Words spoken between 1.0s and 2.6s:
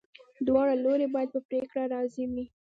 باید په پریکړه راضي وي.